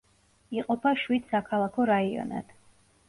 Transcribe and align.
იყოფა 0.61 0.93
შვიდ 1.03 1.29
საქალაქო 1.35 1.89
რაიონად. 1.93 2.55